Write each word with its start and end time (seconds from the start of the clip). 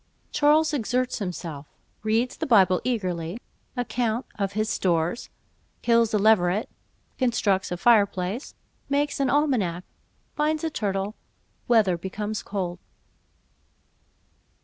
Charles 0.31 0.73
exerts 0.73 1.19
himself—Reads 1.19 2.37
the 2.37 2.47
Bible 2.47 2.81
eagerly—Account 2.83 4.25
of 4.33 4.53
his 4.53 4.67
Stores—Kills 4.67 6.11
a 6.11 6.17
Leveret—Constructs 6.17 7.71
a 7.71 7.77
Fire 7.77 8.07
place—Makes 8.07 9.19
an 9.19 9.29
Almanack—Finds 9.29 10.63
a 10.63 10.71
Turtle—Weather 10.71 11.99
becomes 11.99 12.41
cold. 12.41 12.79